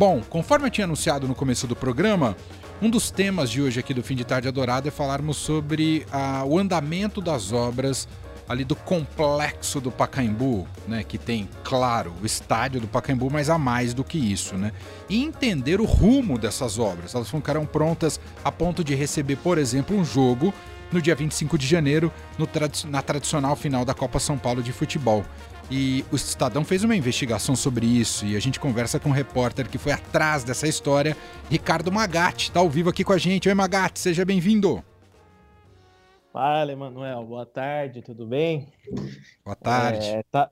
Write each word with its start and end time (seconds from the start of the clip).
Bom, 0.00 0.22
conforme 0.30 0.66
eu 0.66 0.70
tinha 0.70 0.86
anunciado 0.86 1.28
no 1.28 1.34
começo 1.34 1.66
do 1.66 1.76
programa, 1.76 2.34
um 2.80 2.88
dos 2.88 3.10
temas 3.10 3.50
de 3.50 3.60
hoje 3.60 3.80
aqui 3.80 3.92
do 3.92 4.02
Fim 4.02 4.14
de 4.14 4.24
Tarde 4.24 4.48
Adorado 4.48 4.88
é 4.88 4.90
falarmos 4.90 5.36
sobre 5.36 6.06
a, 6.10 6.42
o 6.42 6.58
andamento 6.58 7.20
das 7.20 7.52
obras 7.52 8.08
ali 8.48 8.64
do 8.64 8.74
complexo 8.74 9.78
do 9.78 9.90
Pacaembu, 9.90 10.66
né, 10.88 11.04
que 11.04 11.18
tem, 11.18 11.46
claro, 11.62 12.14
o 12.22 12.24
estádio 12.24 12.80
do 12.80 12.88
Pacaembu, 12.88 13.28
mas 13.30 13.50
há 13.50 13.58
mais 13.58 13.92
do 13.92 14.02
que 14.02 14.16
isso, 14.16 14.56
né? 14.56 14.72
E 15.06 15.22
entender 15.22 15.82
o 15.82 15.84
rumo 15.84 16.38
dessas 16.38 16.78
obras. 16.78 17.14
Elas 17.14 17.28
ficarão 17.28 17.66
prontas 17.66 18.18
a 18.42 18.50
ponto 18.50 18.82
de 18.82 18.94
receber, 18.94 19.36
por 19.36 19.58
exemplo, 19.58 19.94
um 19.94 20.02
jogo 20.02 20.54
no 20.92 21.00
dia 21.00 21.14
25 21.14 21.56
de 21.56 21.66
janeiro, 21.66 22.12
na 22.88 23.02
tradicional 23.02 23.56
final 23.56 23.84
da 23.84 23.94
Copa 23.94 24.18
São 24.18 24.38
Paulo 24.38 24.62
de 24.62 24.72
futebol. 24.72 25.24
E 25.70 26.04
o 26.10 26.16
Estadão 26.16 26.64
fez 26.64 26.82
uma 26.82 26.96
investigação 26.96 27.54
sobre 27.54 27.86
isso 27.86 28.26
e 28.26 28.36
a 28.36 28.40
gente 28.40 28.58
conversa 28.58 28.98
com 28.98 29.10
um 29.10 29.12
repórter 29.12 29.68
que 29.68 29.78
foi 29.78 29.92
atrás 29.92 30.42
dessa 30.42 30.66
história, 30.66 31.16
Ricardo 31.48 31.92
Magatti, 31.92 32.48
está 32.48 32.58
ao 32.58 32.68
vivo 32.68 32.90
aqui 32.90 33.04
com 33.04 33.12
a 33.12 33.18
gente. 33.18 33.48
Oi, 33.48 33.54
Magatti, 33.54 34.00
seja 34.00 34.24
bem-vindo. 34.24 34.82
Fala, 36.32 36.72
Emanuel. 36.72 37.24
Boa 37.24 37.46
tarde, 37.46 38.02
tudo 38.02 38.26
bem? 38.26 38.72
Boa 39.44 39.56
tarde. 39.56 40.06
É, 40.06 40.22
tá... 40.30 40.50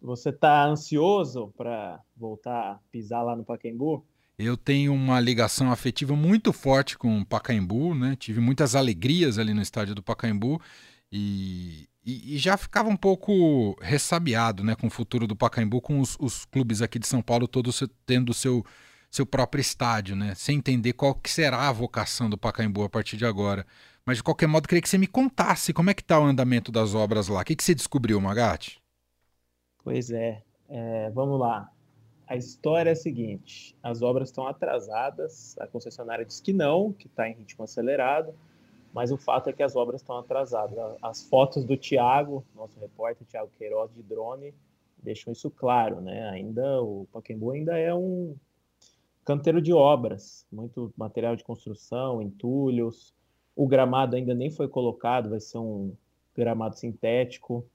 Você 0.00 0.28
está 0.28 0.64
ansioso 0.64 1.52
para 1.56 2.00
voltar 2.16 2.72
a 2.72 2.78
pisar 2.92 3.22
lá 3.22 3.34
no 3.34 3.44
Pacaembu? 3.44 4.04
Eu 4.38 4.56
tenho 4.56 4.92
uma 4.92 5.18
ligação 5.18 5.72
afetiva 5.72 6.14
muito 6.14 6.52
forte 6.52 6.98
com 6.98 7.20
o 7.20 7.24
Pacaembu, 7.24 7.94
né? 7.94 8.16
Tive 8.16 8.38
muitas 8.40 8.74
alegrias 8.74 9.38
ali 9.38 9.54
no 9.54 9.62
estádio 9.62 9.94
do 9.94 10.02
Pacaembu 10.02 10.60
e, 11.10 11.88
e, 12.04 12.34
e, 12.34 12.38
já 12.38 12.56
ficava 12.58 12.88
um 12.88 12.96
pouco 12.96 13.74
ressabiado 13.80 14.62
né, 14.62 14.74
com 14.74 14.88
o 14.88 14.90
futuro 14.90 15.26
do 15.26 15.34
Pacaembu, 15.34 15.80
com 15.80 16.00
os, 16.00 16.16
os 16.20 16.44
clubes 16.44 16.82
aqui 16.82 16.98
de 16.98 17.06
São 17.06 17.22
Paulo 17.22 17.48
todos 17.48 17.82
tendo 18.04 18.34
seu, 18.34 18.64
seu 19.10 19.24
próprio 19.24 19.60
estádio, 19.60 20.14
né, 20.14 20.34
sem 20.34 20.58
entender 20.58 20.92
qual 20.92 21.14
que 21.14 21.30
será 21.30 21.68
a 21.68 21.72
vocação 21.72 22.28
do 22.28 22.36
Pacaembu 22.36 22.82
a 22.82 22.90
partir 22.90 23.16
de 23.16 23.24
agora. 23.24 23.66
Mas 24.04 24.18
de 24.18 24.22
qualquer 24.22 24.46
modo, 24.46 24.68
queria 24.68 24.82
que 24.82 24.88
você 24.88 24.98
me 24.98 25.06
contasse 25.06 25.72
como 25.72 25.90
é 25.90 25.94
que 25.94 26.02
está 26.02 26.20
o 26.20 26.24
andamento 26.24 26.70
das 26.70 26.94
obras 26.94 27.26
lá. 27.26 27.40
O 27.40 27.44
que, 27.44 27.56
que 27.56 27.64
você 27.64 27.74
descobriu, 27.74 28.20
Magatti? 28.20 28.80
Pois 29.82 30.10
é, 30.10 30.42
é, 30.68 31.10
vamos 31.10 31.40
lá. 31.40 31.72
A 32.26 32.36
história 32.36 32.90
é 32.90 32.92
a 32.92 32.96
seguinte: 32.96 33.76
as 33.82 34.02
obras 34.02 34.28
estão 34.28 34.46
atrasadas, 34.46 35.56
a 35.58 35.66
concessionária 35.66 36.24
diz 36.24 36.40
que 36.40 36.52
não, 36.52 36.92
que 36.92 37.06
está 37.06 37.28
em 37.28 37.34
ritmo 37.34 37.64
acelerado 37.64 38.34
mas 38.96 39.12
o 39.12 39.18
fato 39.18 39.50
é 39.50 39.52
que 39.52 39.62
as 39.62 39.76
obras 39.76 40.00
estão 40.00 40.16
atrasadas. 40.16 40.74
As 41.02 41.22
fotos 41.22 41.66
do 41.66 41.76
Tiago, 41.76 42.42
nosso 42.54 42.80
repórter 42.80 43.26
Tiago 43.26 43.50
Queiroz 43.58 43.92
de 43.92 44.02
drone, 44.02 44.54
deixam 44.96 45.34
isso 45.34 45.50
claro, 45.50 46.00
né? 46.00 46.30
Ainda 46.30 46.80
o 46.80 47.06
Pacaembu 47.12 47.50
ainda 47.50 47.76
é 47.76 47.92
um 47.92 48.34
canteiro 49.22 49.60
de 49.60 49.70
obras, 49.70 50.46
muito 50.50 50.90
material 50.96 51.36
de 51.36 51.44
construção, 51.44 52.22
entulhos. 52.22 53.14
O 53.54 53.68
gramado 53.68 54.16
ainda 54.16 54.34
nem 54.34 54.50
foi 54.50 54.66
colocado, 54.66 55.28
vai 55.28 55.40
ser 55.40 55.58
um 55.58 55.92
gramado 56.34 56.78
sintético. 56.78 57.66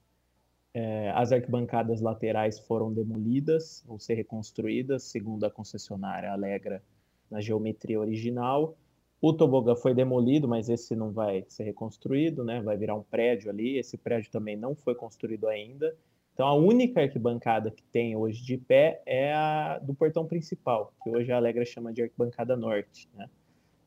É, 0.74 1.12
as 1.12 1.32
arquibancadas 1.32 2.00
laterais 2.00 2.60
foram 2.60 2.94
demolidas, 2.94 3.84
vão 3.86 4.00
ser 4.00 4.14
reconstruídas, 4.14 5.04
segundo 5.04 5.44
a 5.44 5.52
concessionária 5.52 6.32
Alegra, 6.32 6.82
na 7.30 7.42
geometria 7.42 8.00
original. 8.00 8.78
O 9.22 9.34
tobogã 9.34 9.76
foi 9.76 9.94
demolido, 9.94 10.48
mas 10.48 10.70
esse 10.70 10.96
não 10.96 11.12
vai 11.12 11.46
ser 11.48 11.64
reconstruído, 11.64 12.44
né? 12.44 12.62
Vai 12.62 12.78
virar 12.78 12.96
um 12.96 13.04
prédio 13.04 13.52
ali. 13.52 13.78
Esse 13.78 13.98
prédio 13.98 14.32
também 14.32 14.56
não 14.56 14.76
foi 14.76 14.96
construído 14.96 15.48
ainda. 15.48 15.96
Então 16.34 16.48
a 16.48 16.56
única 16.56 17.02
arquibancada 17.02 17.70
que 17.70 17.84
tem 17.84 18.16
hoje 18.16 18.42
de 18.44 18.58
pé 18.58 19.02
é 19.06 19.34
a 19.34 19.78
do 19.80 19.94
portão 19.94 20.26
principal, 20.26 20.94
que 21.04 21.10
hoje 21.10 21.32
a 21.32 21.38
Alegra 21.38 21.66
chama 21.66 21.94
de 21.94 22.02
arquibancada 22.02 22.56
norte, 22.56 23.08
né? 23.14 23.30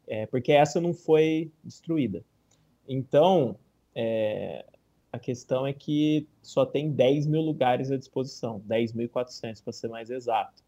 É, 0.06 0.26
porque 0.26 0.52
essa 0.52 0.80
não 0.80 0.92
foi 0.92 1.50
destruída. 1.64 2.22
Então, 2.86 3.56
é, 3.94 4.66
a 5.14 5.18
questão 5.18 5.66
é 5.66 5.72
que 5.72 6.26
só 6.42 6.66
tem 6.66 6.90
10 6.90 7.26
mil 7.26 7.40
lugares 7.40 7.90
à 7.90 7.96
disposição, 7.96 8.60
10.400 8.68 9.62
para 9.62 9.72
ser 9.72 9.88
mais 9.88 10.10
exato 10.10 10.64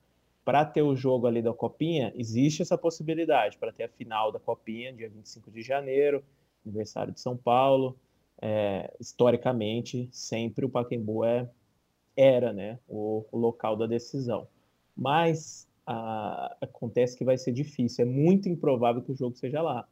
para 0.47 0.65
ter 0.65 0.83
o 0.83 0.95
jogo 0.95 1.27
ali 1.27 1.43
da 1.43 1.53
Copinha, 1.53 2.13
existe 2.15 2.63
essa 2.63 2.79
possibilidade, 2.79 3.59
para 3.59 3.73
ter 3.73 3.83
a 3.83 3.89
final 3.89 4.31
da 4.31 4.39
Copinha, 4.39 4.93
dia 4.93 5.11
25 5.11 5.51
de 5.51 5.61
janeiro, 5.61 6.23
aniversário 6.65 7.13
de 7.13 7.21
São 7.21 7.37
Paulo. 7.37 7.99
É, 8.41 8.95
historicamente, 9.01 10.09
sempre 10.13 10.65
o 10.65 10.69
Pacaembu 10.69 11.25
é, 11.25 11.51
era 12.17 12.53
né, 12.53 12.79
o, 12.87 13.25
o 13.33 13.37
local 13.37 13.77
da 13.77 13.89
decisão. 13.89 14.47
Mas 14.97 15.69
a, 15.85 16.57
acontece 16.61 17.19
que 17.19 17.25
vai 17.25 17.37
ser 17.37 17.51
difícil, 17.51 18.05
é 18.05 18.09
muito 18.09 18.49
improvável 18.49 19.03
que 19.03 19.11
o 19.11 19.17
jogo 19.17 19.35
seja 19.35 19.61
lá. 19.61 19.89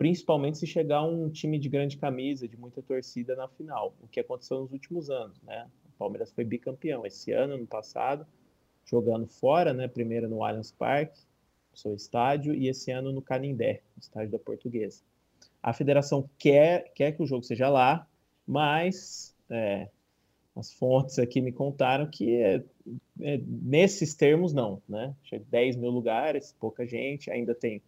Principalmente 0.00 0.56
se 0.56 0.66
chegar 0.66 1.02
um 1.02 1.28
time 1.28 1.58
de 1.58 1.68
grande 1.68 1.98
camisa, 1.98 2.48
de 2.48 2.56
muita 2.56 2.80
torcida 2.80 3.36
na 3.36 3.46
final, 3.46 3.94
o 4.00 4.08
que 4.08 4.18
aconteceu 4.18 4.58
nos 4.60 4.72
últimos 4.72 5.10
anos. 5.10 5.38
Né? 5.42 5.68
O 5.94 5.98
Palmeiras 5.98 6.32
foi 6.32 6.42
bicampeão 6.42 7.04
esse 7.04 7.32
ano, 7.32 7.58
no 7.58 7.66
passado, 7.66 8.26
jogando 8.86 9.26
fora, 9.26 9.74
né? 9.74 9.86
Primeiro 9.88 10.26
no 10.26 10.42
Allianz 10.42 10.72
Parque, 10.72 11.20
seu 11.74 11.94
estádio, 11.94 12.54
e 12.54 12.66
esse 12.66 12.90
ano 12.90 13.12
no 13.12 13.20
Canindé, 13.20 13.82
estádio 14.00 14.30
da 14.30 14.38
Portuguesa. 14.38 15.02
A 15.62 15.74
federação 15.74 16.26
quer, 16.38 16.90
quer 16.94 17.12
que 17.12 17.22
o 17.22 17.26
jogo 17.26 17.42
seja 17.42 17.68
lá, 17.68 18.08
mas 18.46 19.36
é, 19.50 19.90
as 20.56 20.72
fontes 20.72 21.18
aqui 21.18 21.42
me 21.42 21.52
contaram 21.52 22.06
que 22.10 22.36
é, 22.36 22.64
é, 23.20 23.38
nesses 23.46 24.14
termos 24.14 24.54
não, 24.54 24.80
né? 24.88 25.14
10 25.50 25.76
mil 25.76 25.90
lugares, 25.90 26.56
pouca 26.58 26.86
gente, 26.86 27.30
ainda 27.30 27.54
tem 27.54 27.82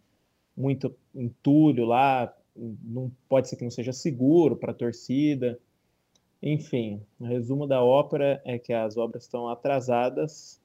muito 0.56 0.94
entulho 1.14 1.84
lá, 1.84 2.32
não 2.56 3.10
pode 3.28 3.48
ser 3.48 3.56
que 3.56 3.64
não 3.64 3.70
seja 3.70 3.92
seguro 3.92 4.56
para 4.56 4.72
a 4.72 4.74
torcida. 4.74 5.58
Enfim, 6.42 7.00
o 7.18 7.24
resumo 7.24 7.66
da 7.66 7.82
ópera 7.82 8.40
é 8.44 8.58
que 8.58 8.72
as 8.72 8.96
obras 8.96 9.24
estão 9.24 9.48
atrasadas 9.48 10.60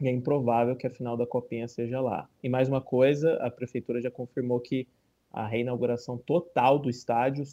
e 0.00 0.08
é 0.08 0.10
improvável 0.10 0.74
que 0.74 0.86
a 0.86 0.90
final 0.90 1.16
da 1.16 1.26
Copinha 1.26 1.68
seja 1.68 2.00
lá. 2.00 2.28
E 2.42 2.48
mais 2.48 2.68
uma 2.68 2.80
coisa, 2.80 3.34
a 3.36 3.50
prefeitura 3.50 4.00
já 4.02 4.10
confirmou 4.10 4.58
que 4.60 4.86
a 5.32 5.46
reinauguração 5.46 6.18
total 6.18 6.78
do 6.78 6.90
estádio 6.90 7.44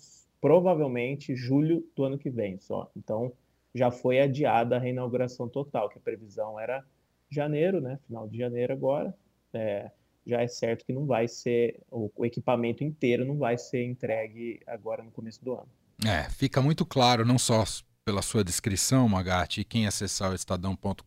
provavelmente 0.41 1.35
julho 1.35 1.85
do 1.95 2.03
ano 2.03 2.17
que 2.17 2.29
vem 2.29 2.57
só. 2.57 2.89
Então 2.95 3.31
já 3.73 3.91
foi 3.91 4.19
adiada 4.19 4.75
a 4.75 4.79
reinauguração 4.79 5.47
total, 5.47 5.89
que 5.89 5.97
a 5.97 6.01
previsão 6.01 6.59
era 6.59 6.83
janeiro, 7.29 7.79
né? 7.79 7.99
Final 8.07 8.27
de 8.27 8.37
janeiro 8.37 8.73
agora. 8.73 9.13
É, 9.53 9.91
já 10.29 10.41
é 10.41 10.47
certo 10.47 10.85
que 10.85 10.93
não 10.93 11.05
vai 11.05 11.27
ser 11.27 11.81
o, 11.91 12.09
equipamento 12.25 12.83
inteiro 12.83 13.25
não 13.25 13.37
vai 13.37 13.57
ser 13.57 13.83
entregue 13.83 14.59
agora 14.67 15.03
no 15.03 15.11
começo 15.11 15.43
do 15.43 15.53
ano. 15.53 15.69
É, 16.05 16.29
fica 16.29 16.61
muito 16.61 16.85
claro, 16.85 17.25
não 17.25 17.37
só 17.37 17.63
pela 18.05 18.21
sua 18.21 18.43
descrição, 18.43 19.07
Magatti, 19.09 19.61
e 19.61 19.65
quem 19.65 19.85
acessar 19.85 20.31
o 20.31 20.35
estadão.com.br 20.35 21.03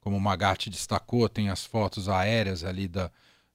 como 0.00 0.16
o 0.16 0.20
Magatti 0.20 0.70
destacou, 0.70 1.28
tem 1.28 1.50
as 1.50 1.64
fotos 1.64 2.08
aéreas 2.08 2.64
ali 2.64 2.88
da, 2.88 3.10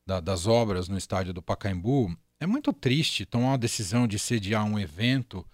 da, 0.06 0.19
das 0.19 0.46
obras 0.46 0.88
no 0.88 0.97
estádio 0.97 1.34
do 1.34 1.41
Pacaembu. 1.41 2.16
É 2.40 2.46
muito 2.46 2.72
triste 2.72 3.25
tomar 3.25 3.47
uma 3.47 3.57
decisão 3.57 4.07
de 4.07 4.19
sediar 4.19 4.63
um 4.63 4.78
evento 4.79 5.46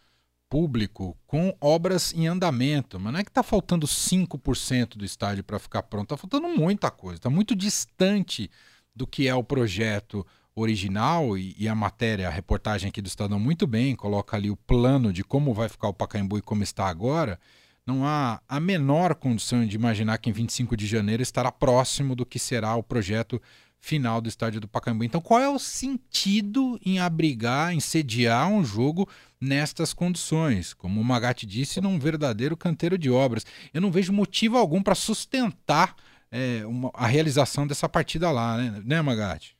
público 0.49 1.17
com 1.25 1.55
obras 1.61 2.13
em 2.13 2.27
andamento, 2.27 2.99
mas 2.99 3.13
não 3.13 3.19
é 3.21 3.23
que 3.23 3.29
está 3.29 3.41
faltando 3.41 3.87
5% 3.87 4.97
do 4.97 5.05
estádio 5.05 5.45
para 5.45 5.57
ficar 5.57 5.83
pronto, 5.83 6.13
está 6.13 6.17
faltando 6.17 6.49
muita 6.49 6.91
coisa, 6.91 7.15
está 7.15 7.29
muito 7.29 7.55
distante 7.55 8.51
do 8.95 9.07
que 9.07 9.27
é 9.27 9.35
o 9.35 9.43
projeto 9.43 10.25
original 10.55 11.37
e, 11.37 11.55
e, 11.57 11.67
a 11.67 11.75
matéria, 11.75 12.27
a 12.27 12.31
reportagem 12.31 12.89
aqui 12.89 13.01
do 13.01 13.07
Estadão 13.07 13.39
muito 13.39 13.65
bem, 13.65 13.95
coloca 13.95 14.35
ali 14.35 14.49
o 14.49 14.57
plano 14.57 15.13
de 15.13 15.23
como 15.23 15.53
vai 15.53 15.69
ficar 15.69 15.87
o 15.87 15.93
Pacaembu 15.93 16.37
e 16.37 16.41
como 16.41 16.63
está 16.63 16.87
agora, 16.87 17.39
não 17.85 18.05
há 18.05 18.41
a 18.47 18.59
menor 18.59 19.15
condição 19.15 19.65
de 19.65 19.75
imaginar 19.75 20.17
que 20.17 20.29
em 20.29 20.33
25 20.33 20.77
de 20.77 20.85
janeiro 20.85 21.23
estará 21.23 21.51
próximo 21.51 22.15
do 22.15 22.25
que 22.25 22.37
será 22.37 22.75
o 22.75 22.83
projeto 22.83 23.41
final 23.79 24.21
do 24.21 24.29
estádio 24.29 24.61
do 24.61 24.67
Pacaembu. 24.67 25.03
Então, 25.03 25.19
qual 25.19 25.39
é 25.39 25.49
o 25.49 25.57
sentido 25.57 26.79
em 26.85 26.99
abrigar, 26.99 27.73
em 27.73 27.79
sediar 27.79 28.47
um 28.47 28.63
jogo 28.63 29.09
nestas 29.39 29.91
condições? 29.91 30.73
Como 30.73 31.01
o 31.01 31.03
Magatti 31.03 31.47
disse, 31.47 31.81
num 31.81 31.97
verdadeiro 31.97 32.55
canteiro 32.55 32.97
de 32.97 33.09
obras. 33.09 33.43
Eu 33.73 33.81
não 33.81 33.91
vejo 33.91 34.13
motivo 34.13 34.57
algum 34.57 34.83
para 34.83 34.93
sustentar 34.93 35.95
é, 36.31 36.65
uma, 36.65 36.89
a 36.93 37.05
realização 37.05 37.67
dessa 37.67 37.89
partida 37.89 38.31
lá, 38.31 38.57
né, 38.57 38.81
né 38.85 39.01
Magatti? 39.01 39.57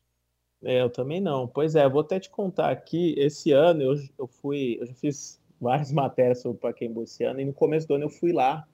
É, 0.63 0.81
eu 0.81 0.89
também 0.89 1.19
não. 1.19 1.47
Pois 1.47 1.75
é, 1.75 1.87
vou 1.89 2.01
até 2.01 2.19
te 2.19 2.29
contar 2.29 2.69
aqui. 2.69 3.13
Esse 3.17 3.51
ano 3.51 3.81
eu, 3.81 3.95
eu 4.17 4.27
fui, 4.27 4.77
eu 4.79 4.85
já 4.85 4.93
fiz 4.93 5.41
várias 5.59 5.91
matérias 5.93 6.41
sobre 6.41 6.57
o 6.57 6.59
Pacaembu 6.59 7.03
esse 7.03 7.23
ano, 7.23 7.39
e 7.41 7.45
no 7.45 7.53
começo 7.53 7.87
do 7.87 7.95
ano 7.95 8.05
eu 8.05 8.09
fui 8.09 8.31
lá, 8.31 8.67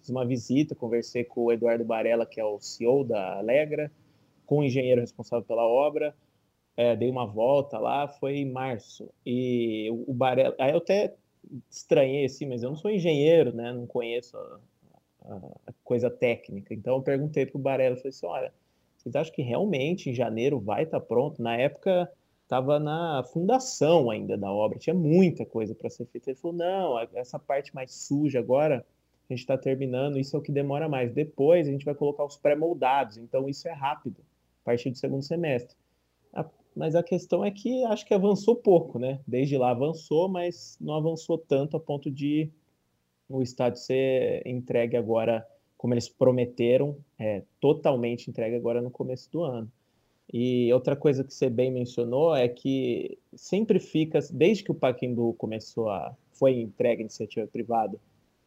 fiz 0.00 0.10
uma 0.10 0.26
visita, 0.26 0.74
conversei 0.74 1.24
com 1.24 1.44
o 1.44 1.52
Eduardo 1.52 1.84
Barella, 1.84 2.26
que 2.26 2.40
é 2.40 2.44
o 2.44 2.60
CEO 2.60 3.04
da 3.04 3.38
Alegra, 3.38 3.90
com 4.46 4.58
o 4.58 4.64
engenheiro 4.64 5.00
responsável 5.00 5.44
pela 5.44 5.66
obra, 5.66 6.14
é, 6.76 6.96
dei 6.96 7.08
uma 7.08 7.26
volta 7.26 7.78
lá, 7.78 8.08
foi 8.08 8.36
em 8.36 8.50
março, 8.50 9.08
e 9.24 9.88
o, 9.90 10.10
o 10.10 10.14
Barella, 10.14 10.54
aí 10.58 10.72
eu 10.72 10.78
até 10.78 11.14
estranhei 11.70 12.24
assim, 12.24 12.46
mas 12.46 12.62
eu 12.62 12.70
não 12.70 12.76
sou 12.76 12.90
engenheiro, 12.90 13.54
né, 13.54 13.72
não 13.72 13.86
conheço 13.86 14.36
a, 15.24 15.34
a, 15.34 15.38
a 15.68 15.72
coisa 15.82 16.10
técnica, 16.10 16.74
então 16.74 16.96
eu 16.96 17.02
perguntei 17.02 17.46
para 17.46 17.58
o 17.58 17.62
Barella, 17.62 17.96
falei 17.96 18.10
assim, 18.10 18.26
olha, 18.26 18.52
vocês 18.96 19.14
acham 19.16 19.34
que 19.34 19.42
realmente 19.42 20.08
em 20.08 20.14
janeiro 20.14 20.58
vai 20.58 20.84
estar 20.84 20.98
tá 20.98 21.06
pronto? 21.06 21.42
Na 21.42 21.56
época 21.56 22.10
estava 22.42 22.78
na 22.78 23.22
fundação 23.24 24.10
ainda 24.10 24.36
da 24.36 24.50
obra, 24.50 24.78
tinha 24.78 24.94
muita 24.94 25.44
coisa 25.44 25.74
para 25.74 25.90
ser 25.90 26.06
feita. 26.06 26.30
Ele 26.30 26.38
falou: 26.38 26.56
não, 26.56 26.98
essa 27.14 27.38
parte 27.38 27.74
mais 27.74 27.92
suja 27.92 28.38
agora 28.38 28.84
a 29.28 29.32
gente 29.32 29.40
está 29.40 29.56
terminando, 29.58 30.18
isso 30.18 30.36
é 30.36 30.38
o 30.38 30.42
que 30.42 30.52
demora 30.52 30.88
mais. 30.88 31.12
Depois 31.12 31.66
a 31.66 31.70
gente 31.70 31.84
vai 31.84 31.94
colocar 31.94 32.24
os 32.24 32.36
pré-moldados, 32.36 33.18
então 33.18 33.48
isso 33.48 33.68
é 33.68 33.72
rápido, 33.72 34.22
a 34.62 34.64
partir 34.64 34.90
do 34.90 34.96
segundo 34.96 35.22
semestre. 35.22 35.76
Mas 36.76 36.96
a 36.96 37.02
questão 37.04 37.44
é 37.44 37.52
que 37.52 37.84
acho 37.84 38.04
que 38.04 38.12
avançou 38.12 38.56
pouco, 38.56 38.98
né? 38.98 39.20
Desde 39.26 39.56
lá 39.56 39.70
avançou, 39.70 40.28
mas 40.28 40.76
não 40.80 40.94
avançou 40.94 41.38
tanto 41.38 41.76
a 41.76 41.80
ponto 41.80 42.10
de 42.10 42.50
o 43.28 43.42
estádio 43.42 43.80
ser 43.80 44.42
entregue 44.46 44.96
agora, 44.96 45.46
como 45.76 45.94
eles 45.94 46.08
prometeram, 46.08 46.96
é, 47.18 47.42
totalmente 47.60 48.30
entregue 48.30 48.56
agora 48.56 48.80
no 48.80 48.90
começo 48.90 49.30
do 49.30 49.42
ano. 49.42 49.70
E 50.32 50.72
outra 50.72 50.96
coisa 50.96 51.22
que 51.22 51.32
você 51.32 51.50
bem 51.50 51.70
mencionou 51.70 52.34
é 52.34 52.48
que 52.48 53.18
sempre 53.34 53.78
fica, 53.78 54.18
desde 54.32 54.64
que 54.64 54.70
o 54.70 54.74
Pacaembu 54.74 55.34
começou 55.34 55.90
a 55.90 56.16
foi 56.32 56.60
entregue 56.60 57.02
à 57.02 57.04
iniciativa 57.04 57.46
privada 57.46 57.98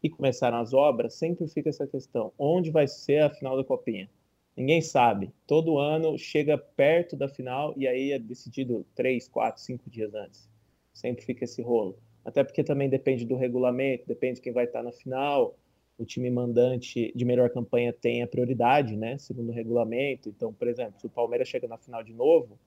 e 0.02 0.10
começaram 0.10 0.58
as 0.58 0.72
obras, 0.74 1.14
sempre 1.14 1.46
fica 1.48 1.68
essa 1.68 1.86
questão: 1.86 2.32
onde 2.38 2.70
vai 2.70 2.86
ser 2.86 3.22
a 3.22 3.30
final 3.30 3.56
da 3.56 3.64
Copinha? 3.64 4.08
Ninguém 4.56 4.82
sabe. 4.82 5.32
Todo 5.46 5.78
ano 5.78 6.18
chega 6.18 6.58
perto 6.58 7.16
da 7.16 7.28
final 7.28 7.72
e 7.76 7.86
aí 7.86 8.10
é 8.10 8.18
decidido 8.18 8.84
três, 8.94 9.28
quatro, 9.28 9.62
cinco 9.62 9.88
dias 9.88 10.12
antes. 10.14 10.48
Sempre 10.92 11.24
fica 11.24 11.44
esse 11.44 11.62
rolo. 11.62 11.96
Até 12.28 12.44
porque 12.44 12.62
também 12.62 12.90
depende 12.90 13.24
do 13.24 13.36
regulamento, 13.36 14.06
depende 14.06 14.34
de 14.34 14.42
quem 14.42 14.52
vai 14.52 14.64
estar 14.64 14.82
na 14.82 14.92
final. 14.92 15.56
O 15.96 16.04
time 16.04 16.30
mandante 16.30 17.10
de 17.16 17.24
melhor 17.24 17.48
campanha 17.48 17.90
tem 17.90 18.22
a 18.22 18.26
prioridade, 18.26 18.98
né? 18.98 19.16
Segundo 19.16 19.48
o 19.48 19.52
regulamento. 19.52 20.28
Então, 20.28 20.52
por 20.52 20.68
exemplo, 20.68 21.00
se 21.00 21.06
o 21.06 21.10
Palmeiras 21.10 21.48
chega 21.48 21.66
na 21.66 21.78
final 21.78 22.04
de 22.04 22.12
novo, 22.12 22.58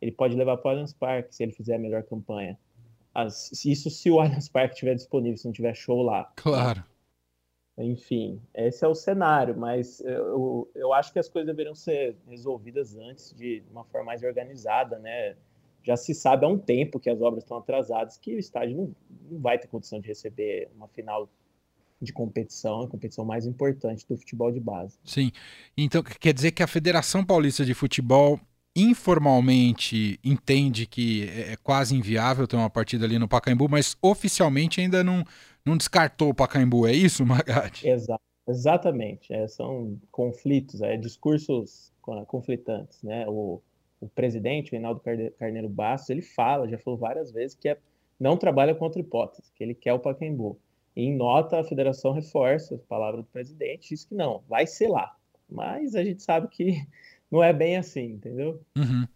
ele 0.00 0.10
pode 0.10 0.34
levar 0.34 0.56
para 0.56 0.68
o 0.68 0.70
Allianz 0.70 0.94
Parque 0.94 1.34
se 1.34 1.42
ele 1.42 1.52
fizer 1.52 1.74
a 1.74 1.78
melhor 1.78 2.02
campanha. 2.02 2.58
As, 3.14 3.62
isso 3.62 3.90
se 3.90 4.10
o 4.10 4.18
Allianz 4.20 4.48
Parque 4.48 4.72
estiver 4.72 4.94
disponível, 4.94 5.36
se 5.36 5.44
não 5.44 5.52
tiver 5.52 5.74
show 5.74 6.00
lá. 6.00 6.32
Claro. 6.36 6.82
Enfim, 7.76 8.40
esse 8.54 8.82
é 8.82 8.88
o 8.88 8.94
cenário, 8.94 9.54
mas 9.54 10.00
eu, 10.00 10.70
eu 10.74 10.94
acho 10.94 11.12
que 11.12 11.18
as 11.18 11.28
coisas 11.28 11.46
deveriam 11.46 11.74
ser 11.74 12.16
resolvidas 12.26 12.96
antes 12.96 13.34
de 13.34 13.62
uma 13.70 13.84
forma 13.84 14.06
mais 14.06 14.22
organizada, 14.22 14.98
né? 14.98 15.36
Já 15.82 15.96
se 15.96 16.14
sabe 16.14 16.44
há 16.44 16.48
um 16.48 16.58
tempo 16.58 17.00
que 17.00 17.08
as 17.08 17.20
obras 17.20 17.42
estão 17.44 17.56
atrasadas, 17.56 18.16
que 18.16 18.34
o 18.34 18.38
estádio 18.38 18.76
não, 18.76 18.94
não 19.30 19.40
vai 19.40 19.58
ter 19.58 19.68
condição 19.68 20.00
de 20.00 20.08
receber 20.08 20.68
uma 20.76 20.88
final 20.88 21.28
de 22.00 22.12
competição, 22.12 22.82
a 22.82 22.88
competição 22.88 23.24
mais 23.24 23.46
importante 23.46 24.06
do 24.08 24.16
futebol 24.16 24.50
de 24.50 24.60
base. 24.60 24.98
Sim. 25.04 25.30
Então, 25.76 26.02
quer 26.02 26.32
dizer 26.32 26.52
que 26.52 26.62
a 26.62 26.66
Federação 26.66 27.24
Paulista 27.24 27.64
de 27.64 27.74
Futebol 27.74 28.40
informalmente 28.74 30.18
entende 30.24 30.86
que 30.86 31.28
é, 31.28 31.52
é 31.52 31.56
quase 31.56 31.94
inviável 31.94 32.46
ter 32.46 32.56
uma 32.56 32.70
partida 32.70 33.04
ali 33.04 33.18
no 33.18 33.28
Pacaembu, 33.28 33.68
mas 33.68 33.96
oficialmente 34.00 34.80
ainda 34.80 35.04
não, 35.04 35.24
não 35.64 35.76
descartou 35.76 36.30
o 36.30 36.34
Pacaembu, 36.34 36.86
é 36.86 36.92
isso, 36.92 37.24
Magatti? 37.26 37.86
Exato, 37.86 38.22
exatamente. 38.48 39.32
É, 39.32 39.46
são 39.48 40.00
conflitos, 40.10 40.80
é, 40.80 40.96
discursos 40.96 41.92
conflitantes. 42.26 43.02
Né? 43.02 43.26
O, 43.28 43.60
o 44.00 44.08
presidente, 44.08 44.70
o 44.70 44.72
Reinaldo 44.72 45.02
Carneiro 45.38 45.68
Bastos, 45.68 46.10
ele 46.10 46.22
fala, 46.22 46.68
já 46.68 46.78
falou 46.78 46.98
várias 46.98 47.30
vezes, 47.30 47.54
que 47.54 47.68
é, 47.68 47.78
não 48.18 48.36
trabalha 48.36 48.74
contra 48.74 49.00
hipótese, 49.00 49.52
que 49.54 49.62
ele 49.62 49.74
quer 49.74 49.92
o 49.92 49.98
Pacaembu. 49.98 50.58
E 50.96 51.02
em 51.02 51.16
nota, 51.16 51.60
a 51.60 51.64
federação 51.64 52.12
reforça 52.12 52.74
a 52.74 52.78
palavra 52.78 53.18
do 53.18 53.26
presidente, 53.26 53.90
diz 53.90 54.04
que 54.04 54.14
não, 54.14 54.42
vai 54.48 54.66
ser 54.66 54.88
lá. 54.88 55.14
Mas 55.48 55.94
a 55.94 56.02
gente 56.02 56.22
sabe 56.22 56.48
que 56.48 56.84
não 57.30 57.42
é 57.42 57.52
bem 57.52 57.76
assim, 57.76 58.12
entendeu? 58.12 58.62
Uhum. 58.76 59.06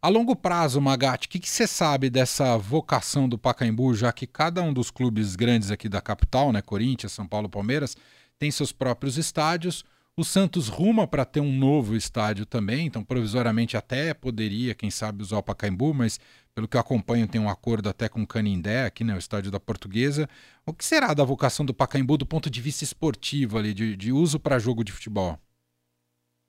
A 0.00 0.08
longo 0.08 0.36
prazo, 0.36 0.80
Magatti, 0.80 1.26
o 1.26 1.30
que, 1.30 1.48
você 1.48 1.66
sabe 1.66 2.10
dessa 2.10 2.56
vocação 2.56 3.28
do 3.28 3.38
Pacaembu, 3.38 3.94
já 3.94 4.12
que 4.12 4.26
cada 4.26 4.62
um 4.62 4.72
dos 4.72 4.90
clubes 4.90 5.34
grandes 5.34 5.70
aqui 5.70 5.88
da 5.88 6.00
capital, 6.00 6.52
né, 6.52 6.62
Corinthians, 6.62 7.12
São 7.12 7.26
Paulo, 7.26 7.48
Palmeiras, 7.48 7.96
tem 8.38 8.50
seus 8.50 8.70
próprios 8.70 9.16
estádios. 9.16 9.84
O 10.18 10.24
Santos 10.24 10.68
ruma 10.68 11.06
para 11.06 11.26
ter 11.26 11.40
um 11.40 11.52
novo 11.52 11.94
estádio 11.94 12.46
também, 12.46 12.86
então 12.86 13.04
provisoriamente 13.04 13.76
até 13.76 14.14
poderia, 14.14 14.74
quem 14.74 14.90
sabe, 14.90 15.22
usar 15.22 15.36
o 15.36 15.42
Pacaembu, 15.42 15.92
mas 15.92 16.18
pelo 16.54 16.66
que 16.66 16.74
eu 16.74 16.80
acompanho 16.80 17.28
tem 17.28 17.38
um 17.38 17.50
acordo 17.50 17.90
até 17.90 18.08
com 18.08 18.22
o 18.22 18.26
Canindé, 18.26 18.86
aqui, 18.86 19.04
né, 19.04 19.14
o 19.14 19.18
estádio 19.18 19.50
da 19.50 19.60
Portuguesa. 19.60 20.26
O 20.64 20.72
que 20.72 20.86
será 20.86 21.12
da 21.12 21.22
vocação 21.22 21.66
do 21.66 21.74
Pacaembu 21.74 22.16
do 22.16 22.24
ponto 22.24 22.48
de 22.48 22.62
vista 22.62 22.82
esportivo 22.82 23.58
ali, 23.58 23.74
de, 23.74 23.94
de 23.94 24.10
uso 24.10 24.40
para 24.40 24.58
jogo 24.58 24.82
de 24.82 24.90
futebol? 24.90 25.38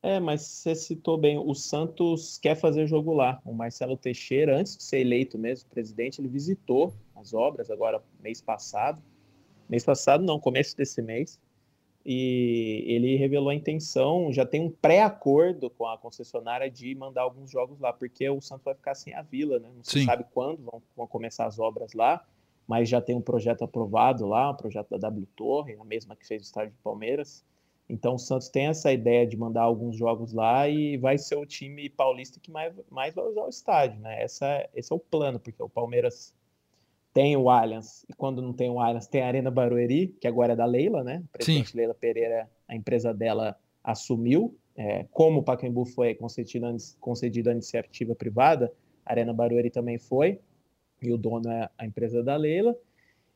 É, 0.02 0.18
mas 0.18 0.44
você 0.44 0.74
citou 0.74 1.18
bem, 1.18 1.38
o 1.38 1.54
Santos 1.54 2.38
quer 2.38 2.56
fazer 2.56 2.88
jogo 2.88 3.14
lá. 3.14 3.42
O 3.44 3.52
Marcelo 3.52 3.98
Teixeira, 3.98 4.58
antes 4.58 4.78
de 4.78 4.84
ser 4.84 5.00
eleito 5.00 5.38
mesmo 5.38 5.68
presidente, 5.70 6.22
ele 6.22 6.30
visitou 6.30 6.94
as 7.18 7.34
obras 7.34 7.70
agora 7.70 8.02
mês 8.22 8.40
passado. 8.40 9.04
Mês 9.68 9.84
passado 9.84 10.24
não, 10.24 10.40
começo 10.40 10.78
desse 10.78 11.02
mês. 11.02 11.38
E 12.10 12.86
ele 12.88 13.18
revelou 13.18 13.50
a 13.50 13.56
intenção, 13.56 14.32
já 14.32 14.46
tem 14.46 14.62
um 14.62 14.72
pré-acordo 14.72 15.70
com 15.70 15.86
a 15.86 15.98
concessionária 15.98 16.72
de 16.72 16.96
mandar 16.96 17.24
alguns 17.24 17.52
jogos 17.52 17.80
lá, 17.82 17.92
porque 17.92 18.30
o 18.30 18.40
Santos 18.40 18.64
vai 18.64 18.74
ficar 18.74 18.96
sem 18.96 19.14
a 19.14 19.22
vila, 19.22 19.60
né? 19.60 19.70
Não 19.76 19.84
se 19.84 20.06
sabe 20.06 20.26
quando 20.34 20.64
vão, 20.64 20.82
vão 20.96 21.06
começar 21.06 21.46
as 21.46 21.60
obras 21.60 21.94
lá, 21.94 22.26
mas 22.66 22.88
já 22.88 23.02
tem 23.02 23.14
um 23.14 23.22
projeto 23.22 23.64
aprovado 23.66 24.26
lá, 24.26 24.52
um 24.52 24.56
projeto 24.56 24.90
da 24.92 24.98
W 24.98 25.28
Torre, 25.36 25.76
a 25.78 25.84
mesma 25.84 26.16
que 26.16 26.26
fez 26.26 26.42
o 26.42 26.46
estádio 26.46 26.72
de 26.72 26.80
Palmeiras 26.82 27.44
então 27.90 28.16
o 28.16 28.20
Santos 28.20 28.50
tem 28.50 28.68
essa 28.68 28.92
ideia 28.92 29.26
de 29.26 29.38
mandar 29.38 29.62
alguns 29.62 29.96
jogos 29.96 30.34
lá 30.34 30.68
e 30.68 30.98
vai 30.98 31.18
ser 31.18 31.36
o 31.36 31.46
time 31.46 31.90
paulista 31.90 32.40
que 32.40 32.52
mais, 32.52 32.74
mais 32.90 33.16
vai 33.16 33.26
usar 33.26 33.44
o 33.44 33.50
estádio, 33.50 34.00
né? 34.02 34.22
Essa, 34.22 34.68
esse 34.76 34.92
é 34.92 34.96
o 34.96 35.00
plano, 35.00 35.40
porque 35.40 35.62
o 35.64 35.70
Palmeiras 35.70 36.34
tem 37.18 37.36
o 37.36 37.50
Allianz, 37.50 38.06
e 38.08 38.14
quando 38.14 38.44
não 38.44 38.54
tem 38.54 38.70
o 38.70 38.80
Allianz, 38.80 39.08
tem 39.08 39.24
a 39.24 39.28
Arena 39.28 39.50
Barueri, 39.50 40.16
que 40.22 40.28
agora 40.28 40.54
é 40.54 40.56
da 40.56 40.66
Leila, 40.66 41.04
né? 41.04 41.24
O 41.26 41.28
presidente 41.30 41.72
Sim. 41.72 41.78
Leila 41.78 41.96
Pereira, 41.96 42.48
a 42.68 42.76
empresa 42.76 43.12
dela 43.12 43.58
assumiu. 43.84 44.56
É, 44.76 45.04
como 45.10 45.40
o 45.40 45.44
Pacaembu 45.44 45.84
foi 45.84 46.14
concedido, 46.14 46.68
concedido 47.00 47.50
a 47.50 47.54
iniciativa 47.54 48.14
privada, 48.14 48.72
a 49.04 49.14
Arena 49.14 49.34
Barueri 49.34 49.72
também 49.72 49.98
foi, 49.98 50.40
e 51.02 51.12
o 51.12 51.18
dono 51.18 51.50
é 51.50 51.68
a 51.76 51.88
empresa 51.88 52.22
da 52.22 52.36
Leila. 52.36 52.78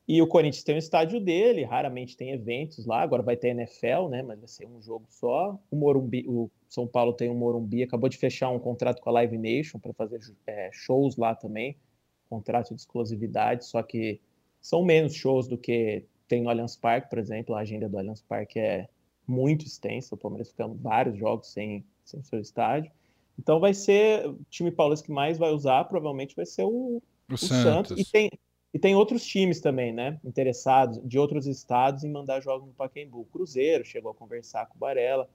E 0.08 0.22
o 0.22 0.28
Corinthians 0.28 0.64
tem 0.64 0.76
o 0.76 0.78
estádio 0.78 1.20
dele, 1.20 1.64
raramente 1.64 2.16
tem 2.16 2.30
eventos 2.30 2.86
lá, 2.86 3.02
agora 3.02 3.24
vai 3.24 3.36
ter 3.36 3.48
NFL, 3.48 4.10
né? 4.12 4.22
Mas 4.22 4.38
vai 4.38 4.48
ser 4.48 4.68
um 4.68 4.80
jogo 4.80 5.06
só. 5.10 5.60
O 5.72 5.76
Morumbi, 5.76 6.24
o 6.28 6.52
São 6.70 6.86
Paulo 6.86 7.14
tem 7.14 7.32
o 7.32 7.34
Morumbi, 7.34 7.82
acabou 7.82 8.10
de 8.10 8.18
fechar 8.18 8.50
um 8.50 8.60
contrato 8.60 9.02
com 9.02 9.10
a 9.10 9.14
Live 9.14 9.40
Nation 9.40 9.80
para 9.80 9.92
fazer 9.92 10.20
é, 10.46 10.70
shows 10.72 11.18
lá 11.18 11.34
também, 11.34 11.76
contrato 12.32 12.74
de 12.74 12.80
exclusividade, 12.80 13.66
só 13.66 13.84
que 13.84 14.22
são 14.62 14.84
menos 14.84 15.14
shows 15.14 15.48
do 15.48 15.58
que 15.58 16.06
tem 16.28 16.42
no 16.42 16.50
Allianz 16.50 16.78
Parque, 16.78 17.10
por 17.10 17.20
exemplo. 17.20 17.54
A 17.54 17.60
agenda 17.60 17.90
do 17.90 17.98
Allianz 17.98 18.22
Parque 18.22 18.58
é 18.58 18.88
muito 19.28 19.66
extensa, 19.66 20.16
o 20.16 20.18
Palmeiras 20.18 20.50
fica 20.50 20.68
vários 20.68 21.18
jogos 21.18 21.52
sem, 21.52 21.84
sem 22.06 22.24
seu 22.24 22.40
estádio. 22.40 22.90
Então 23.38 23.60
vai 23.60 23.74
ser 23.74 24.28
o 24.28 24.40
time 24.50 24.72
paulista 24.72 25.06
que 25.06 25.12
mais 25.12 25.38
vai 25.38 25.52
usar, 25.52 25.84
provavelmente 25.86 26.36
vai 26.36 26.46
ser 26.46 26.64
o, 26.64 27.02
o, 27.30 27.34
o 27.34 27.38
Santos. 27.38 27.90
Santos. 27.90 28.00
E 28.00 28.10
tem, 28.10 28.30
e 28.74 28.80
tem 28.80 28.96
outros 28.96 29.26
times 29.26 29.60
também, 29.60 29.92
né? 29.92 30.20
Interessados 30.24 31.02
de 31.04 31.20
outros 31.20 31.46
estados 31.48 32.04
em 32.04 32.12
mandar 32.12 32.40
jogos 32.40 32.68
no 32.68 32.74
Pacaembu. 32.74 33.22
O 33.22 33.26
Cruzeiro 33.26 33.84
chegou 33.84 34.12
a 34.12 34.16
conversar 34.16 34.68
com 34.68 34.76
o 34.76 34.80
Barella. 34.80 35.30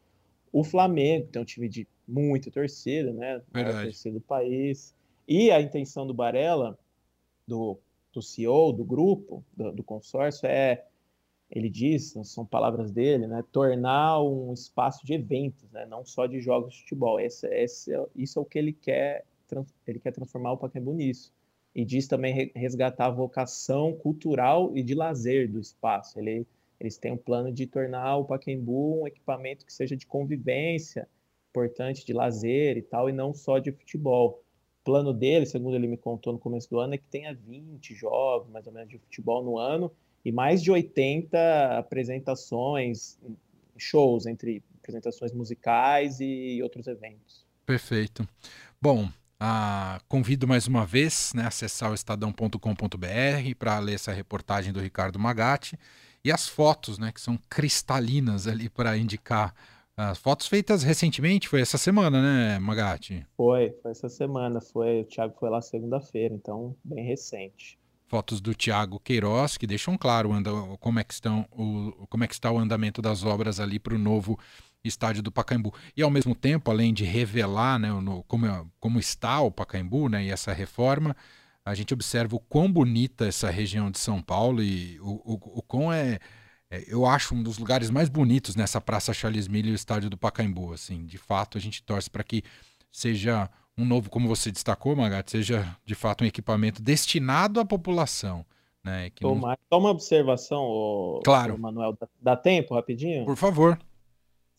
O 0.53 0.65
Flamengo 0.65 1.27
tem 1.27 1.43
um 1.43 1.45
time 1.45 1.69
de 1.69 1.87
muita 2.09 2.51
torcida, 2.51 3.13
né? 3.13 3.43
Maior 3.53 3.83
torcida 3.83 4.15
do 4.15 4.21
país. 4.21 4.95
E 5.29 5.51
a 5.51 5.61
intenção 5.61 6.07
do 6.07 6.15
Barella, 6.15 6.79
do, 7.47 7.79
do 8.13 8.23
CEO 8.23 8.73
do 8.73 8.85
grupo, 8.85 9.45
do, 9.57 9.73
do 9.73 9.85
consórcio, 9.85 10.47
é 10.47 10.85
ele 11.51 11.71
diz, 11.71 12.15
são 12.25 12.45
palavras 12.45 12.91
dele, 12.91 13.27
né, 13.27 13.45
tornar 13.53 14.21
um 14.21 14.53
espaço 14.53 15.07
de 15.07 15.15
eventos, 15.15 15.71
né, 15.71 15.87
não 15.87 16.05
só 16.05 16.27
de 16.27 16.41
jogos 16.41 16.75
de 16.75 16.81
futebol. 16.81 17.21
Esse, 17.21 17.47
esse, 17.49 17.93
isso 18.17 18.39
é 18.39 18.43
o 18.43 18.45
que 18.45 18.59
ele 18.59 18.73
quer, 18.73 19.25
ele 19.87 20.01
quer 20.01 20.11
transformar 20.11 20.53
o 20.53 20.59
Pacaembu 20.59 20.93
nisso 20.93 21.33
e 21.75 21.85
diz 21.85 22.09
também 22.09 22.51
resgatar 22.55 23.07
a 23.07 23.11
vocação 23.11 23.93
cultural 23.95 24.75
e 24.75 24.83
de 24.83 24.95
lazer 24.95 25.47
do 25.47 25.61
espaço. 25.61 26.19
Ele, 26.19 26.47
eles 26.81 26.97
têm 26.97 27.13
um 27.13 27.19
plano 27.19 27.53
de 27.53 27.67
tornar 27.67 28.17
o 28.17 28.25
Pacaembu 28.25 29.03
um 29.03 29.07
equipamento 29.07 29.65
que 29.65 29.73
seja 29.73 29.95
de 29.95 30.07
convivência, 30.07 31.07
importante 31.51 32.05
de 32.05 32.13
lazer 32.13 32.77
e 32.79 32.83
tal, 32.83 33.09
e 33.09 33.13
não 33.13 33.35
só 33.35 33.59
de 33.59 33.71
futebol. 33.73 34.43
Plano 34.87 35.13
dele, 35.13 35.45
segundo 35.45 35.75
ele 35.75 35.89
me 35.89 35.97
contou 35.97 36.33
no 36.33 36.39
começo 36.39 36.71
do 36.71 36.79
ano, 36.79 36.95
é 36.95 36.97
que 36.97 37.09
tenha 37.11 37.35
20 37.35 37.93
jogos, 37.93 38.49
mais 38.53 38.69
ou 38.69 38.73
menos, 38.73 38.89
de 38.89 38.97
futebol 38.99 39.43
no 39.43 39.59
ano, 39.59 39.91
e 40.25 40.31
mais 40.31 40.63
de 40.63 40.71
80 40.71 41.77
apresentações, 41.77 43.19
shows, 43.77 44.27
entre 44.27 44.63
apresentações 44.79 45.33
musicais 45.33 46.21
e 46.21 46.61
outros 46.63 46.87
eventos. 46.87 47.45
Perfeito. 47.67 48.27
Bom, 48.81 49.09
ah, 49.41 50.01
convido 50.09 50.47
mais 50.47 50.69
uma 50.69 50.87
vez 50.87 51.33
né, 51.35 51.45
acessar 51.45 51.91
o 51.91 51.95
estadão.com.br 51.95 52.57
para 53.59 53.81
ler 53.81 53.95
essa 53.95 54.13
reportagem 54.13 54.73
do 54.73 54.79
Ricardo 54.79 55.19
Magatti 55.19 55.77
e 56.25 56.31
as 56.31 56.47
fotos, 56.47 56.97
né, 56.97 57.11
que 57.11 57.21
são 57.21 57.37
cristalinas 57.51 58.47
ali 58.47 58.69
para 58.69 58.97
indicar 58.97 59.53
As 59.99 60.19
fotos 60.19 60.47
feitas 60.47 60.83
recentemente, 60.83 61.49
foi 61.49 61.63
essa 61.63 61.79
semana, 61.79 62.21
né, 62.21 62.59
Magatti? 62.59 63.27
Foi, 63.35 63.75
foi 63.83 63.91
essa 63.93 64.11
semana. 64.11 64.61
Foi, 64.61 65.01
o 65.01 65.05
Thiago 65.05 65.35
foi 65.41 65.49
lá 65.49 65.63
segunda-feira, 65.63 66.35
então 66.35 66.77
bem 66.85 67.03
recente. 67.03 67.79
Fotos 68.07 68.39
do 68.39 68.55
Thiago 68.55 69.01
Queiroz, 69.01 69.57
que 69.57 69.67
deixam 69.67 69.97
claro 69.97 70.31
como, 70.81 70.99
é 70.99 71.05
que 71.05 71.15
estão, 71.15 71.47
o, 71.51 72.07
como 72.09 72.25
é 72.25 72.29
que 72.29 72.35
está 72.35 72.51
o 72.53 72.59
andamento 72.59 73.01
das 73.01 73.25
obras 73.25 73.59
ali 73.59 73.79
para 73.79 73.95
o 73.95 73.99
novo 73.99 74.39
estádio 74.85 75.23
do 75.23 75.33
Pacaembu. 75.33 75.73
E 75.97 76.03
ao 76.03 76.11
mesmo 76.11 76.35
tempo, 76.35 76.71
além 76.71 76.93
de 76.93 77.05
revelar 77.05 77.79
né, 77.79 77.91
no, 77.91 78.23
como, 78.25 78.71
como 78.79 78.99
está 78.99 79.41
o 79.41 79.51
Pacaembu 79.51 80.11
né, 80.11 80.25
e 80.25 80.31
essa 80.31 80.53
reforma, 80.53 81.17
a 81.65 81.75
gente 81.75 81.95
observa 81.95 82.37
o 82.37 82.41
quão 82.41 82.71
bonita 82.71 83.27
essa 83.27 83.51
região 83.51 83.91
de 83.91 83.99
São 83.99 84.21
Paulo 84.21 84.63
e 84.63 85.01
o, 85.01 85.23
o, 85.25 85.59
o 85.59 85.63
quão 85.63 85.91
é, 85.91 86.21
é, 86.71 86.85
eu 86.89 87.07
acho 87.07 87.35
um 87.35 87.43
dos 87.43 87.59
lugares 87.59 87.91
mais 87.91 88.09
bonitos 88.09 88.57
nessa 88.57 88.81
Praça 88.81 89.13
Charles 89.13 89.47
Miller 89.47 89.71
e 89.71 89.73
o 89.73 89.75
estádio 89.75 90.11
do 90.11 90.19
Pacaembu. 90.19 90.73
Assim, 90.73 91.05
de 91.07 91.19
fato, 91.19 91.57
a 91.57 91.61
gente 91.61 91.83
torce 91.83 92.11
para 92.11 92.25
que 92.25 92.43
seja 92.91 93.49
um 93.79 93.85
novo, 93.85 94.11
como 94.11 94.27
você 94.27 94.51
destacou, 94.51 94.97
Magat, 94.97 95.31
seja 95.31 95.77
de 95.85 95.95
fato 95.95 96.25
um 96.25 96.27
equipamento 96.27 96.83
destinado 96.83 97.61
à 97.61 97.65
população. 97.65 98.45
Né, 98.83 99.11
que 99.11 99.25
Só 99.25 99.79
uma 99.79 99.91
observação, 99.91 101.21
claro. 101.25 101.59
Manuel. 101.59 101.99
Dá 102.23 102.37
tempo 102.37 102.75
rapidinho? 102.75 103.25
Por 103.25 103.37
favor. 103.37 103.77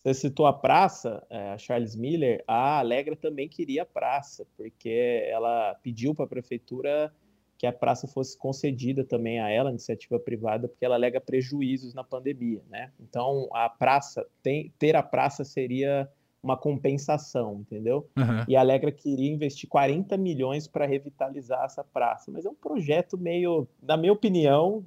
Você 0.03 0.13
citou 0.13 0.45
a 0.45 0.53
praça, 0.53 1.25
é, 1.29 1.53
a 1.53 1.57
Charles 1.57 1.95
Miller, 1.95 2.43
a 2.45 2.79
Alegra 2.79 3.15
também 3.15 3.47
queria 3.47 3.83
a 3.83 3.85
praça, 3.85 4.45
porque 4.55 5.25
ela 5.29 5.75
pediu 5.81 6.13
para 6.13 6.25
a 6.25 6.27
prefeitura 6.27 7.13
que 7.57 7.65
a 7.65 7.73
praça 7.73 8.07
fosse 8.07 8.37
concedida 8.37 9.03
também 9.03 9.39
a 9.39 9.49
ela, 9.49 9.69
iniciativa 9.69 10.19
privada, 10.19 10.67
porque 10.67 10.85
ela 10.85 10.95
alega 10.95 11.19
prejuízos 11.19 11.93
na 11.93 12.03
pandemia, 12.03 12.61
né? 12.69 12.91
Então, 12.99 13.49
a 13.51 13.67
praça, 13.67 14.25
tem, 14.43 14.71
ter 14.77 14.95
a 14.95 15.01
praça 15.01 15.43
seria 15.43 16.07
uma 16.41 16.55
compensação, 16.55 17.61
entendeu? 17.61 18.07
Uhum. 18.15 18.45
E 18.47 18.55
a 18.55 18.61
Alegra 18.61 18.91
queria 18.91 19.31
investir 19.31 19.67
40 19.67 20.15
milhões 20.17 20.67
para 20.67 20.85
revitalizar 20.85 21.65
essa 21.65 21.83
praça, 21.83 22.31
mas 22.31 22.45
é 22.45 22.49
um 22.49 22.55
projeto 22.55 23.17
meio, 23.17 23.67
na 23.81 23.97
minha 23.97 24.13
opinião, 24.13 24.85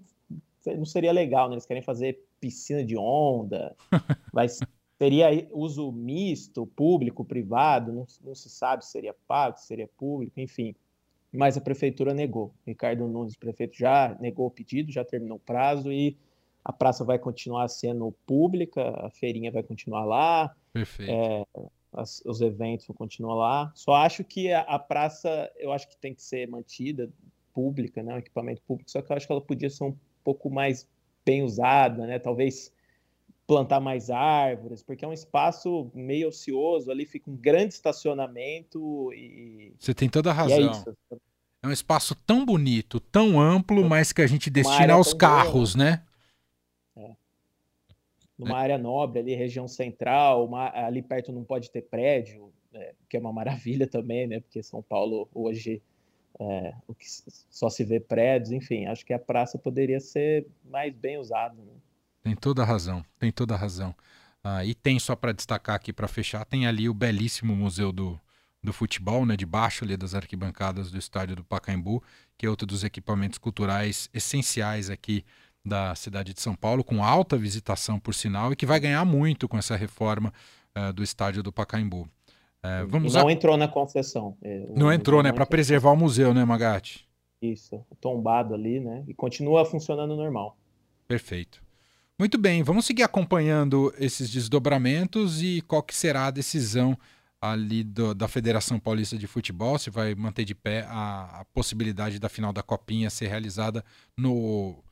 não 0.64 0.84
seria 0.84 1.12
legal, 1.12 1.48
né? 1.48 1.54
Eles 1.54 1.66
querem 1.66 1.82
fazer 1.82 2.24
piscina 2.40 2.84
de 2.84 2.96
onda, 2.96 3.76
vai 4.32 4.48
Seria 5.00 5.48
uso 5.52 5.90
misto, 5.90 6.66
público, 6.66 7.24
privado, 7.24 7.90
não, 7.90 8.04
não 8.22 8.34
se 8.34 8.50
sabe 8.50 8.84
se 8.84 8.90
seria 8.90 9.14
pago, 9.26 9.56
se 9.56 9.66
seria 9.66 9.88
público, 9.96 10.38
enfim. 10.38 10.74
Mas 11.32 11.56
a 11.56 11.60
prefeitura 11.60 12.12
negou. 12.12 12.52
Ricardo 12.66 13.06
Nunes, 13.06 13.37
prefeito, 13.37 13.76
já 13.76 14.16
negou 14.20 14.46
o 14.46 14.50
pedido, 14.50 14.90
já 14.90 15.04
terminou 15.04 15.37
o 15.37 15.40
prazo 15.40 15.92
e 15.92 16.16
a 16.64 16.72
praça 16.72 17.04
vai 17.04 17.18
continuar 17.18 17.68
sendo 17.68 18.12
pública, 18.26 18.90
a 19.04 19.10
feirinha 19.10 19.50
vai 19.50 19.62
continuar 19.62 20.04
lá. 20.04 20.54
É, 21.08 21.44
as, 21.92 22.22
os 22.25 22.40
eventos 22.40 22.87
vão 22.87 22.96
continuar 22.96 23.34
lá. 23.34 23.72
Só 23.75 23.94
acho 23.94 24.25
que 24.25 24.52
a, 24.52 24.60
a, 24.60 24.78
praça, 24.78 25.50
eu 25.56 25.72
acho 25.72 25.88
que 25.88 25.96
tem 25.96 26.14
que 26.14 26.22
ser 26.22 26.49
mantida 26.49 27.10
pública, 27.52 28.02
né, 28.02 28.14
um 28.14 28.18
equipamento 28.18 28.62
público, 28.62 28.90
só 28.90 29.02
que 29.02 29.10
eu 29.10 29.16
acho 29.16 29.26
que 29.26 29.32
ela 29.32 29.40
podia 29.40 29.68
ser 29.68 29.84
um 29.84 29.96
pouco 30.22 30.49
mais 30.49 30.88
bem 31.25 31.42
usada, 31.42 32.06
né, 32.06 32.18
talvez 32.18 32.72
plantar 33.50 33.80
mais 33.80 34.11
árvores, 34.11 34.80
porque 34.80 35.04
é 35.04 35.09
um 35.09 35.12
espaço 35.12 35.90
meio 35.92 36.28
ocioso, 36.28 36.88
ali 36.88 37.04
fica 37.04 37.28
um 37.28 37.35
grande 37.35 37.75
estacionamento 37.75 39.12
e. 39.12 39.75
Você 39.76 39.92
tem 39.92 40.09
toda 40.09 40.30
a 40.30 40.33
é 40.33 40.37
razão. 40.37 40.95
É, 41.11 41.16
é, 41.64 41.66
um 41.66 41.73
espaço 41.73 42.14
tão 42.14 42.47
bonito, 42.47 43.00
tão 43.00 43.40
amplo, 43.40 43.85
mas 43.88 44.12
que 44.12 44.23
a 44.23 44.26
gente 44.28 44.49
destina 44.49 44.92
aos 44.92 45.12
carros, 45.12 45.75
boa. 45.75 45.85
né? 45.85 46.02
É. 46.97 47.11
Numa 48.38 48.61
é. 48.61 48.62
área 48.62 48.78
nobre 48.78 49.19
ali, 49.19 49.35
região 49.35 49.66
central, 49.66 50.47
uma, 50.47 50.71
ali 50.73 51.02
perto 51.02 51.33
não 51.33 51.42
pode 51.42 51.73
ter 51.73 51.83
prédio, 51.83 52.52
né, 52.73 52.92
que 53.09 53.16
é 53.16 53.21
uma 53.21 53.33
maravilha 53.33 53.85
também, 53.90 54.28
né? 54.28 54.38
Porque 54.38 54.62
São 54.62 54.80
Paulo 54.80 55.28
hoje 55.35 55.83
é, 56.38 56.73
o 56.87 56.95
que 56.95 57.04
só 57.50 57.69
se 57.69 57.83
vê 57.83 57.99
prédios, 57.99 58.52
enfim, 58.52 58.87
acho 58.87 59.04
que 59.04 59.12
a 59.12 59.19
praça 59.19 59.59
poderia 59.59 59.99
ser 59.99 60.47
mais 60.64 60.95
bem 60.95 61.19
usada. 61.19 61.57
Né? 61.57 61.73
Tem 62.22 62.34
toda 62.34 62.62
a 62.62 62.64
razão, 62.64 63.04
tem 63.18 63.30
toda 63.30 63.54
a 63.54 63.56
razão. 63.56 63.94
Ah, 64.42 64.64
e 64.64 64.74
tem, 64.74 64.98
só 64.98 65.14
para 65.14 65.32
destacar 65.32 65.76
aqui 65.76 65.92
para 65.92 66.08
fechar, 66.08 66.44
tem 66.44 66.66
ali 66.66 66.88
o 66.88 66.94
belíssimo 66.94 67.54
Museu 67.54 67.92
do, 67.92 68.18
do 68.62 68.72
Futebol, 68.72 69.26
né, 69.26 69.36
debaixo 69.36 69.84
ali 69.84 69.96
das 69.96 70.14
arquibancadas 70.14 70.90
do 70.90 70.98
estádio 70.98 71.36
do 71.36 71.44
Pacaembu, 71.44 72.02
que 72.36 72.46
é 72.46 72.50
outro 72.50 72.66
dos 72.66 72.84
equipamentos 72.84 73.38
culturais 73.38 74.08
essenciais 74.12 74.88
aqui 74.88 75.24
da 75.64 75.94
cidade 75.94 76.32
de 76.32 76.40
São 76.40 76.54
Paulo, 76.54 76.82
com 76.82 77.04
alta 77.04 77.36
visitação, 77.36 77.98
por 77.98 78.14
sinal, 78.14 78.52
e 78.52 78.56
que 78.56 78.64
vai 78.64 78.80
ganhar 78.80 79.04
muito 79.04 79.46
com 79.46 79.58
essa 79.58 79.76
reforma 79.76 80.32
uh, 80.76 80.92
do 80.92 81.02
estádio 81.02 81.42
do 81.42 81.52
Pacaembu. 81.52 82.02
Uh, 82.02 82.86
vamos 82.88 83.14
não 83.14 83.28
a... 83.28 83.32
entrou 83.32 83.56
na 83.56 83.68
concessão. 83.68 84.36
É, 84.42 84.66
não 84.74 84.92
entrou, 84.92 85.22
né? 85.22 85.32
Para 85.32 85.46
preservar 85.46 85.92
o 85.92 85.96
museu, 85.96 86.32
né, 86.32 86.44
Magatti? 86.44 87.06
Isso, 87.42 87.84
tombado 88.00 88.54
ali, 88.54 88.80
né? 88.80 89.04
E 89.06 89.14
continua 89.14 89.64
funcionando 89.64 90.14
normal. 90.16 90.56
Perfeito. 91.06 91.62
Muito 92.20 92.36
bem, 92.36 92.62
vamos 92.62 92.84
seguir 92.84 93.02
acompanhando 93.02 93.94
esses 93.98 94.28
desdobramentos 94.28 95.42
e 95.42 95.62
qual 95.62 95.82
que 95.82 95.96
será 95.96 96.26
a 96.26 96.30
decisão 96.30 96.94
ali 97.40 97.82
do, 97.82 98.14
da 98.14 98.28
Federação 98.28 98.78
Paulista 98.78 99.16
de 99.16 99.26
Futebol, 99.26 99.78
se 99.78 99.88
vai 99.88 100.14
manter 100.14 100.44
de 100.44 100.54
pé 100.54 100.84
a, 100.86 101.40
a, 101.40 101.44
possibilidade 101.46 102.18
da 102.18 102.28
final 102.28 102.52
da 102.52 102.62
Copinha 102.62 103.08
ser 103.08 103.28
realizada 103.28 103.82
no 104.18 104.84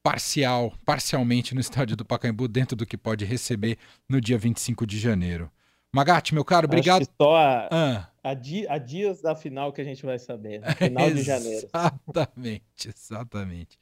parcial, 0.00 0.72
parcialmente 0.84 1.56
no 1.56 1.60
estádio 1.60 1.96
do 1.96 2.04
Pacaembu, 2.04 2.46
dentro 2.46 2.76
do 2.76 2.86
que 2.86 2.96
pode 2.96 3.24
receber 3.24 3.78
no 4.08 4.20
dia 4.20 4.38
25 4.38 4.86
de 4.86 5.00
janeiro. 5.00 5.50
Magatti, 5.92 6.34
meu 6.34 6.44
caro, 6.44 6.66
obrigado. 6.66 7.02
Acho 7.02 7.10
só 7.20 7.36
a, 7.36 7.68
ah. 7.68 8.08
a, 8.22 8.32
di, 8.32 8.64
a, 8.68 8.78
dias 8.78 9.20
da 9.20 9.34
final 9.34 9.72
que 9.72 9.80
a 9.80 9.84
gente 9.84 10.06
vai 10.06 10.20
saber, 10.20 10.62
final 10.78 11.10
de 11.10 11.20
janeiro. 11.20 11.66
Exatamente, 11.66 12.88
exatamente. 12.88 13.76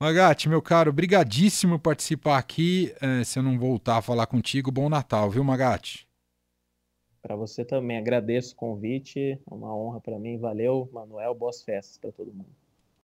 Magatti, 0.00 0.48
meu 0.48 0.62
caro, 0.62 0.92
brigadíssimo 0.92 1.76
participar 1.76 2.38
aqui. 2.38 2.94
É, 3.00 3.24
se 3.24 3.36
eu 3.36 3.42
não 3.42 3.58
voltar 3.58 3.96
a 3.96 4.02
falar 4.02 4.28
contigo, 4.28 4.70
bom 4.70 4.88
Natal, 4.88 5.28
viu, 5.28 5.42
Magatti? 5.42 6.06
Para 7.20 7.34
você 7.34 7.64
também, 7.64 7.98
agradeço 7.98 8.54
o 8.54 8.56
convite, 8.56 9.18
é 9.20 9.38
uma 9.54 9.74
honra 9.74 10.00
para 10.00 10.16
mim. 10.16 10.38
Valeu, 10.38 10.88
Manuel, 10.92 11.34
boas 11.34 11.64
festas 11.64 11.98
para 11.98 12.12
todo 12.12 12.32
mundo. 12.32 12.57